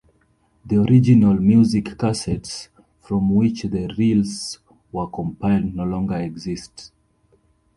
[0.65, 2.69] The original musicassettes
[3.01, 4.57] from which the reels
[4.91, 6.91] were compiled no longer exist.